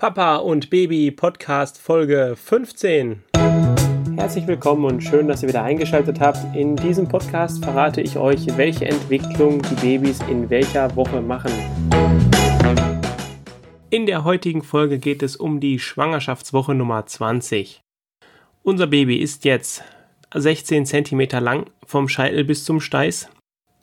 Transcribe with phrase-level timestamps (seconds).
[0.00, 3.24] Papa und Baby Podcast Folge 15.
[4.14, 6.38] Herzlich willkommen und schön, dass ihr wieder eingeschaltet habt.
[6.54, 11.50] In diesem Podcast verrate ich euch, welche Entwicklung die Babys in welcher Woche machen.
[13.90, 17.80] In der heutigen Folge geht es um die Schwangerschaftswoche Nummer 20.
[18.62, 19.82] Unser Baby ist jetzt
[20.32, 23.30] 16 cm lang vom Scheitel bis zum Steiß,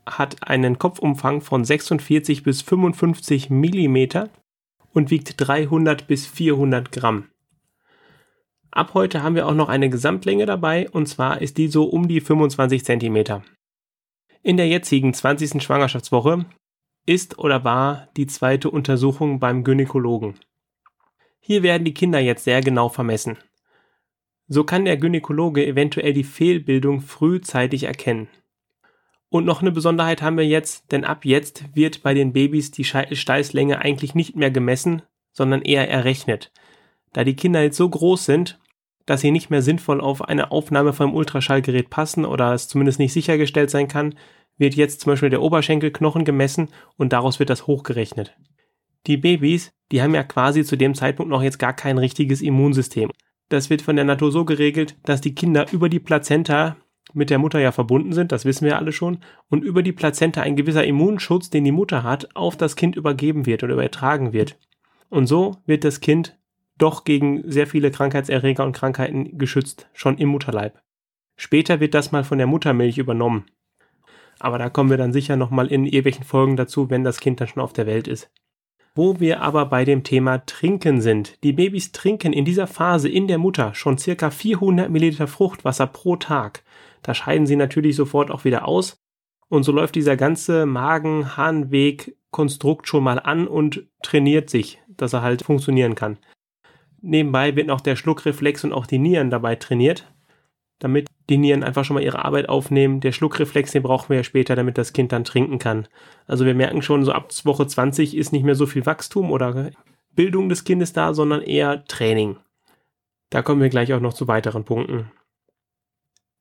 [0.05, 4.29] hat einen Kopfumfang von 46 bis 55 mm
[4.95, 7.29] und wiegt 300 bis 400 Gramm.
[8.71, 12.07] Ab heute haben wir auch noch eine Gesamtlänge dabei und zwar ist die so um
[12.07, 13.43] die 25 cm.
[14.41, 15.61] In der jetzigen 20.
[15.61, 16.45] Schwangerschaftswoche
[17.05, 20.35] ist oder war die zweite Untersuchung beim Gynäkologen.
[21.39, 23.37] Hier werden die Kinder jetzt sehr genau vermessen.
[24.47, 28.29] So kann der Gynäkologe eventuell die Fehlbildung frühzeitig erkennen.
[29.29, 32.83] Und noch eine Besonderheit haben wir jetzt, denn ab jetzt wird bei den Babys die
[32.83, 35.01] Steißlänge eigentlich nicht mehr gemessen,
[35.31, 36.51] sondern eher errechnet.
[37.13, 38.59] Da die Kinder jetzt so groß sind,
[39.05, 43.13] dass sie nicht mehr sinnvoll auf eine Aufnahme vom Ultraschallgerät passen oder es zumindest nicht
[43.13, 44.15] sichergestellt sein kann,
[44.57, 48.35] wird jetzt zum Beispiel der Oberschenkelknochen gemessen und daraus wird das hochgerechnet.
[49.07, 53.11] Die Babys, die haben ja quasi zu dem Zeitpunkt noch jetzt gar kein richtiges Immunsystem.
[53.49, 56.77] Das wird von der Natur so geregelt, dass die Kinder über die Plazenta
[57.15, 60.41] mit der Mutter ja verbunden sind, das wissen wir alle schon, und über die Plazenta
[60.41, 64.57] ein gewisser Immunschutz, den die Mutter hat, auf das Kind übergeben wird oder übertragen wird.
[65.09, 66.37] Und so wird das Kind
[66.77, 70.81] doch gegen sehr viele Krankheitserreger und Krankheiten geschützt, schon im Mutterleib.
[71.37, 73.45] Später wird das mal von der Muttermilch übernommen.
[74.39, 77.47] Aber da kommen wir dann sicher nochmal in irgendwelchen Folgen dazu, wenn das Kind dann
[77.47, 78.29] schon auf der Welt ist.
[78.93, 81.43] Wo wir aber bei dem Thema Trinken sind.
[81.43, 86.15] Die Babys trinken in dieser Phase in der Mutter schon circa 400 Milliliter Fruchtwasser pro
[86.15, 86.63] Tag.
[87.05, 88.97] Da scheiden sie natürlich sofort auch wieder aus.
[89.47, 95.43] Und so läuft dieser ganze Magen-Harnweg-Konstrukt schon mal an und trainiert sich, dass er halt
[95.43, 96.17] funktionieren kann.
[97.01, 100.11] Nebenbei wird noch der Schluckreflex und auch die Nieren dabei trainiert,
[100.79, 103.01] damit die Nieren einfach schon mal ihre Arbeit aufnehmen.
[103.01, 105.87] Der Schluckreflex, den brauchen wir ja später, damit das Kind dann trinken kann.
[106.25, 109.69] Also wir merken schon, so ab Woche 20 ist nicht mehr so viel Wachstum oder
[110.15, 112.37] Bildung des Kindes da, sondern eher Training.
[113.29, 115.11] Da kommen wir gleich auch noch zu weiteren Punkten.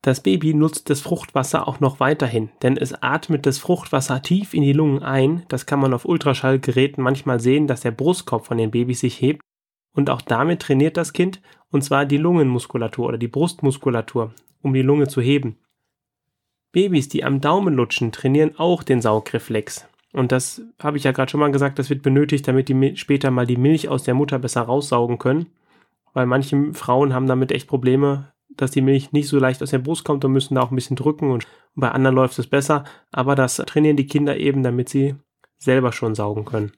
[0.04, 4.60] Das Baby nutzt das Fruchtwasser auch noch weiterhin, denn es atmet das Fruchtwasser tief in
[4.60, 5.44] die Lungen ein.
[5.48, 9.40] Das kann man auf Ultraschallgeräten manchmal sehen, dass der Brustkorb von den Babys sich hebt.
[9.96, 14.82] Und auch damit trainiert das Kind, und zwar die Lungenmuskulatur oder die Brustmuskulatur, um die
[14.82, 15.56] Lunge zu heben.
[16.70, 19.88] Babys, die am Daumen lutschen, trainieren auch den Saugreflex.
[20.12, 23.30] Und das habe ich ja gerade schon mal gesagt, das wird benötigt, damit die später
[23.30, 25.46] mal die Milch aus der Mutter besser raussaugen können.
[26.12, 29.78] Weil manche Frauen haben damit echt Probleme, dass die Milch nicht so leicht aus der
[29.78, 32.84] Brust kommt und müssen da auch ein bisschen drücken und bei anderen läuft es besser,
[33.10, 35.16] aber das trainieren die Kinder eben, damit sie
[35.58, 36.72] selber schon saugen können.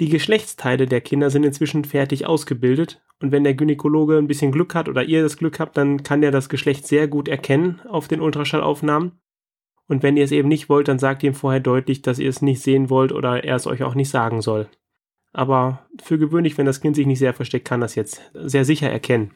[0.00, 4.74] Die Geschlechtsteile der Kinder sind inzwischen fertig ausgebildet und wenn der Gynäkologe ein bisschen Glück
[4.74, 8.08] hat oder ihr das Glück habt, dann kann der das Geschlecht sehr gut erkennen auf
[8.08, 9.12] den Ultraschallaufnahmen.
[9.86, 12.42] Und wenn ihr es eben nicht wollt, dann sagt ihm vorher deutlich, dass ihr es
[12.42, 14.68] nicht sehen wollt oder er es euch auch nicht sagen soll.
[15.32, 18.90] Aber für gewöhnlich, wenn das Kind sich nicht sehr versteckt, kann das jetzt sehr sicher
[18.90, 19.34] erkennen.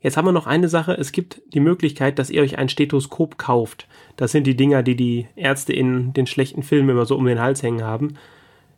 [0.00, 0.92] Jetzt haben wir noch eine Sache.
[0.92, 3.88] Es gibt die Möglichkeit, dass ihr euch ein Stethoskop kauft.
[4.16, 7.40] Das sind die Dinger, die die Ärzte in den schlechten Filmen immer so um den
[7.40, 8.14] Hals hängen haben.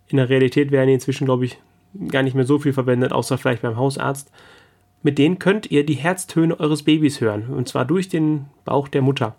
[0.06, 1.59] In der Realität werden die inzwischen, glaube ich,
[2.09, 4.31] gar nicht mehr so viel verwendet, außer vielleicht beim Hausarzt.
[5.03, 7.49] Mit denen könnt ihr die Herztöne eures Babys hören.
[7.49, 9.37] Und zwar durch den Bauch der Mutter.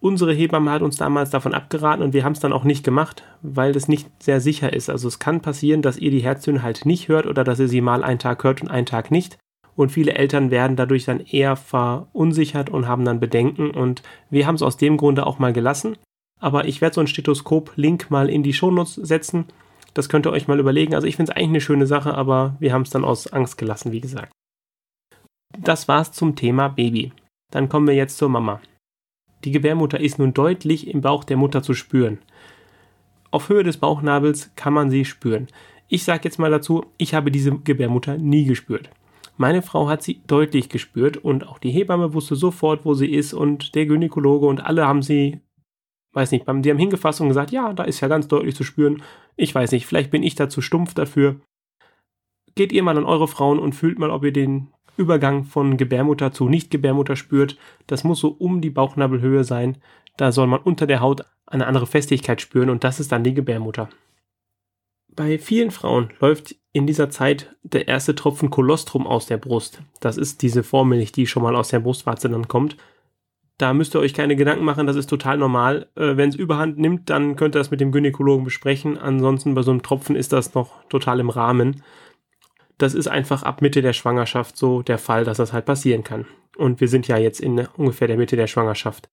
[0.00, 3.22] Unsere Hebamme hat uns damals davon abgeraten und wir haben es dann auch nicht gemacht,
[3.42, 4.90] weil das nicht sehr sicher ist.
[4.90, 7.80] Also es kann passieren, dass ihr die Herztöne halt nicht hört oder dass ihr sie
[7.80, 9.38] mal einen Tag hört und einen Tag nicht
[9.76, 14.54] und viele Eltern werden dadurch dann eher verunsichert und haben dann Bedenken und wir haben
[14.56, 15.96] es aus dem Grunde auch mal gelassen.
[16.40, 19.46] Aber ich werde so ein Stethoskop-Link mal in die Shownotes setzen.
[19.94, 20.94] Das könnt ihr euch mal überlegen.
[20.94, 23.56] Also ich finde es eigentlich eine schöne Sache, aber wir haben es dann aus Angst
[23.56, 24.32] gelassen, wie gesagt.
[25.58, 27.12] Das war's zum Thema Baby.
[27.50, 28.60] Dann kommen wir jetzt zur Mama.
[29.44, 32.18] Die Gebärmutter ist nun deutlich im Bauch der Mutter zu spüren.
[33.30, 35.48] Auf Höhe des Bauchnabels kann man sie spüren.
[35.88, 38.90] Ich sage jetzt mal dazu, ich habe diese Gebärmutter nie gespürt.
[39.36, 43.34] Meine Frau hat sie deutlich gespürt und auch die Hebamme wusste sofort, wo sie ist
[43.34, 45.40] und der Gynäkologe und alle haben sie,
[46.12, 49.02] weiß nicht, die haben hingefasst und gesagt, ja, da ist ja ganz deutlich zu spüren.
[49.36, 51.40] Ich weiß nicht, vielleicht bin ich da zu stumpf dafür.
[52.54, 56.32] Geht ihr mal an eure Frauen und fühlt mal, ob ihr den Übergang von Gebärmutter
[56.32, 57.58] zu Nicht-Gebärmutter spürt.
[57.86, 59.76] Das muss so um die Bauchnabelhöhe sein.
[60.16, 63.34] Da soll man unter der Haut eine andere Festigkeit spüren und das ist dann die
[63.34, 63.90] Gebärmutter.
[65.14, 69.80] Bei vielen Frauen läuft in dieser Zeit der erste Tropfen Kolostrum aus der Brust.
[70.00, 72.76] Das ist diese Vormilch, die schon mal aus der Brustwarze dann kommt.
[73.56, 75.88] Da müsst ihr euch keine Gedanken machen, das ist total normal.
[75.94, 78.98] Äh, Wenn es überhand nimmt, dann könnt ihr das mit dem Gynäkologen besprechen.
[78.98, 81.82] Ansonsten bei so einem Tropfen ist das noch total im Rahmen.
[82.78, 86.26] das ist einfach ab Mitte der Schwangerschaft so der Fall, dass das halt passieren kann.
[86.58, 89.08] Und wir sind ja jetzt in ungefähr der Mitte der Schwangerschaft.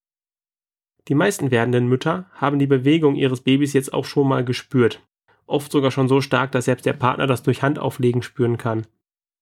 [1.07, 5.01] Die meisten werdenden Mütter haben die Bewegung ihres Babys jetzt auch schon mal gespürt.
[5.45, 8.87] Oft sogar schon so stark, dass selbst der Partner das durch Handauflegen spüren kann.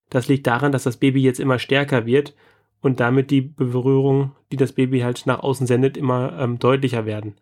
[0.09, 2.36] Das liegt daran, dass das Baby jetzt immer stärker wird
[2.81, 7.36] und damit die Berührung, die das Baby halt nach außen sendet, immer ähm, deutlicher werden.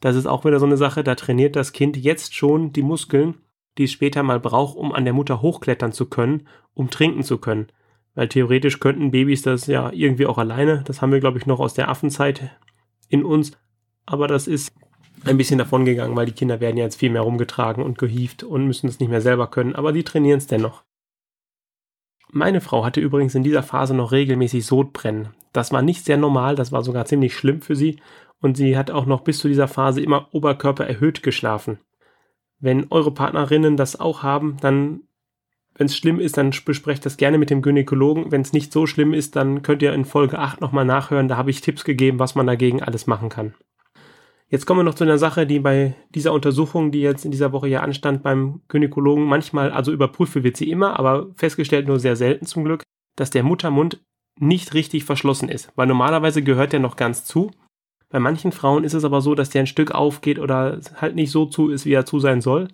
[0.00, 3.34] Das ist auch wieder so eine Sache, da trainiert das Kind jetzt schon die Muskeln,
[3.76, 7.38] die es später mal braucht, um an der Mutter hochklettern zu können, um trinken zu
[7.38, 7.68] können.
[8.14, 10.82] Weil theoretisch könnten Babys das ja irgendwie auch alleine.
[10.86, 12.50] Das haben wir, glaube ich, noch aus der Affenzeit
[13.08, 13.52] in uns.
[14.06, 14.72] Aber das ist
[15.24, 18.42] ein bisschen davon gegangen, weil die Kinder werden ja jetzt viel mehr rumgetragen und gehieft
[18.42, 19.74] und müssen es nicht mehr selber können.
[19.74, 20.84] Aber die trainieren es dennoch.
[22.30, 25.30] Meine Frau hatte übrigens in dieser Phase noch regelmäßig Sodbrennen.
[25.52, 28.00] Das war nicht sehr normal, das war sogar ziemlich schlimm für sie
[28.40, 31.78] und sie hat auch noch bis zu dieser Phase immer Oberkörper erhöht geschlafen.
[32.60, 35.02] Wenn eure Partnerinnen das auch haben, dann,
[35.74, 38.30] wenn es schlimm ist, dann besprecht das gerne mit dem Gynäkologen.
[38.30, 41.28] Wenn es nicht so schlimm ist, dann könnt ihr in Folge 8 nochmal nachhören.
[41.28, 43.54] Da habe ich Tipps gegeben, was man dagegen alles machen kann.
[44.50, 47.52] Jetzt kommen wir noch zu einer Sache, die bei dieser Untersuchung, die jetzt in dieser
[47.52, 52.16] Woche ja anstand beim Gynäkologen, manchmal, also überprüft wird sie immer, aber festgestellt nur sehr
[52.16, 52.82] selten zum Glück,
[53.16, 54.02] dass der Muttermund
[54.40, 55.70] nicht richtig verschlossen ist.
[55.76, 57.50] Weil normalerweise gehört der noch ganz zu
[58.10, 61.30] bei manchen Frauen ist es aber so, dass der ein Stück aufgeht oder halt nicht
[61.30, 62.68] so zu ist, wie er zu sein soll.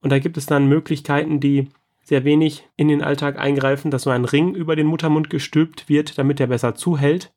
[0.00, 1.68] Und da gibt es dann Möglichkeiten, die
[2.02, 6.18] sehr wenig in den Alltag eingreifen, dass so ein Ring über den Muttermund gestülpt wird,
[6.18, 7.32] damit er besser zuhält,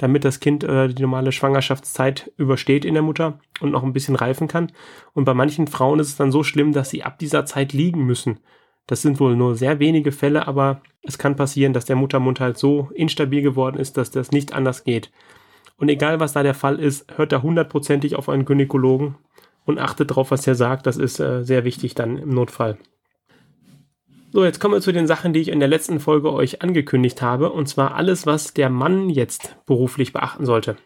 [0.00, 4.16] damit das Kind äh, die normale Schwangerschaftszeit übersteht in der Mutter und noch ein bisschen
[4.16, 4.72] reifen kann.
[5.12, 8.04] Und bei manchen Frauen ist es dann so schlimm, dass sie ab dieser Zeit liegen
[8.06, 8.40] müssen.
[8.86, 12.56] Das sind wohl nur sehr wenige Fälle, aber es kann passieren, dass der Muttermund halt
[12.56, 15.12] so instabil geworden ist, dass das nicht anders geht.
[15.76, 19.16] Und egal, was da der Fall ist, hört da hundertprozentig auf einen Gynäkologen
[19.64, 20.86] und achtet drauf, was er sagt.
[20.86, 22.78] Das ist äh, sehr wichtig dann im Notfall.
[24.32, 27.20] So, jetzt kommen wir zu den Sachen, die ich in der letzten Folge euch angekündigt
[27.20, 27.50] habe.
[27.50, 30.76] Und zwar alles, was der Mann jetzt beruflich beachten sollte.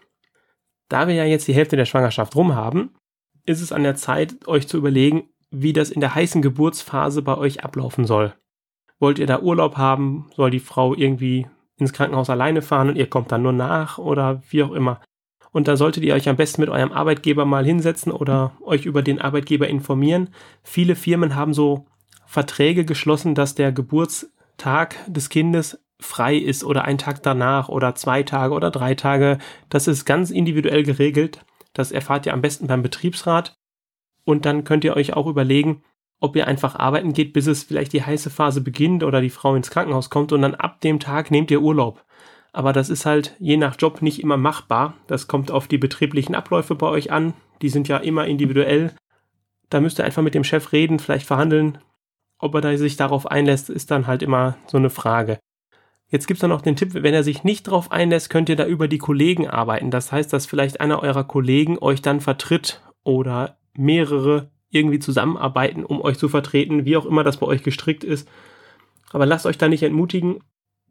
[0.89, 2.95] Da wir ja jetzt die Hälfte der Schwangerschaft rum haben,
[3.45, 7.37] ist es an der Zeit, euch zu überlegen, wie das in der heißen Geburtsphase bei
[7.37, 8.33] euch ablaufen soll.
[8.99, 10.31] Wollt ihr da Urlaub haben?
[10.35, 14.43] Soll die Frau irgendwie ins Krankenhaus alleine fahren und ihr kommt dann nur nach oder
[14.49, 15.03] wie auch immer.
[15.53, 19.03] Und da solltet ihr euch am besten mit eurem Arbeitgeber mal hinsetzen oder euch über
[19.03, 20.31] den Arbeitgeber informieren.
[20.63, 21.87] Viele Firmen haben so
[22.35, 28.25] Verträge geschlossen, dass der Geburtstag des Kindes frei ist oder ein Tag danach oder zwei
[28.25, 29.39] Tage oder drei Tage.
[29.69, 31.45] Das ist ganz individuell geregelt.
[31.75, 33.57] Das erfahrt ihr am besten beim Betriebsrat.
[34.25, 35.85] Und dann könnt ihr euch auch überlegen,
[36.19, 39.55] ob ihr einfach arbeiten geht, bis es vielleicht die heiße Phase beginnt oder die Frau
[39.55, 42.05] ins Krankenhaus kommt und dann ab dem Tag nehmt ihr Urlaub.
[42.53, 44.95] Aber das ist halt je nach Job nicht immer machbar.
[45.07, 47.35] Das kommt auf die betrieblichen Abläufe bei euch an.
[47.63, 48.93] Die sind ja immer individuell.
[49.71, 51.79] Da müsst ihr einfach mit dem Chef reden, vielleicht verhandeln.
[52.45, 55.39] Ob er sich darauf einlässt, ist dann halt immer so eine Frage.
[56.11, 58.57] Jetzt gibt es dann noch den Tipp, wenn er sich nicht darauf einlässt, könnt ihr
[58.57, 59.91] da über die Kollegen arbeiten.
[59.91, 66.03] Das heißt, dass vielleicht einer eurer Kollegen euch dann vertritt oder mehrere irgendwie zusammenarbeiten, um
[66.03, 68.29] euch zu vertreten, wie auch immer das bei euch gestrickt ist.
[69.11, 70.41] Aber lasst euch da nicht entmutigen.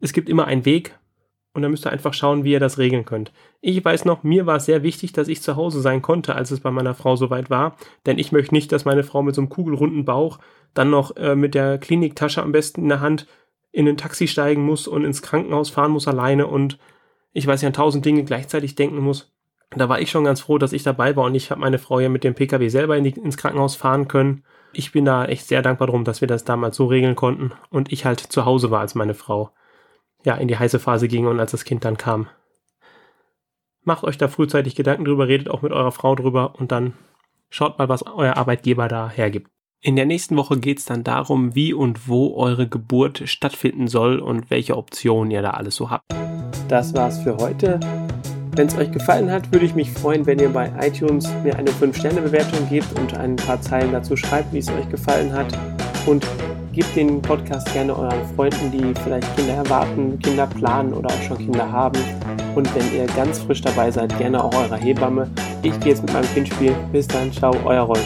[0.00, 0.98] Es gibt immer einen Weg
[1.54, 3.32] und dann müsst ihr einfach schauen, wie ihr das regeln könnt.
[3.60, 6.50] Ich weiß noch, mir war es sehr wichtig, dass ich zu Hause sein konnte, als
[6.50, 9.40] es bei meiner Frau soweit war, denn ich möchte nicht, dass meine Frau mit so
[9.40, 10.38] einem kugelrunden Bauch
[10.74, 13.26] dann noch äh, mit der Kliniktasche am besten in der Hand
[13.72, 16.78] in ein Taxi steigen muss und ins Krankenhaus fahren muss alleine und
[17.32, 19.34] ich weiß ja an tausend Dinge gleichzeitig denken muss
[19.76, 22.00] da war ich schon ganz froh, dass ich dabei war und ich habe meine Frau
[22.00, 24.44] ja mit dem Pkw selber in die, ins Krankenhaus fahren können.
[24.72, 27.92] Ich bin da echt sehr dankbar drum, dass wir das damals so regeln konnten und
[27.92, 29.50] ich halt zu Hause war, als meine Frau
[30.24, 32.28] ja in die heiße Phase ging und als das Kind dann kam.
[33.82, 36.94] Macht euch da frühzeitig Gedanken drüber, redet auch mit eurer Frau drüber und dann
[37.50, 39.50] schaut mal, was euer Arbeitgeber da hergibt.
[39.82, 44.18] In der nächsten Woche geht es dann darum, wie und wo eure Geburt stattfinden soll
[44.18, 46.04] und welche Optionen ihr da alles so habt.
[46.68, 47.78] Das war's für heute.
[48.56, 51.70] Wenn es euch gefallen hat, würde ich mich freuen, wenn ihr bei iTunes mir eine
[51.70, 55.52] 5-Sterne-Bewertung gebt und ein paar Zeilen dazu schreibt, wie es euch gefallen hat.
[56.06, 56.26] Und
[56.74, 61.38] gebt den Podcast gerne euren Freunden, die vielleicht Kinder erwarten, Kinder planen oder auch schon
[61.38, 61.98] Kinder haben.
[62.56, 65.28] Und wenn ihr ganz frisch dabei seid, gerne auch eurer Hebamme.
[65.62, 66.76] Ich gehe jetzt mit meinem Kind spielen.
[66.90, 68.04] Bis dann, ciao, euer Rolf.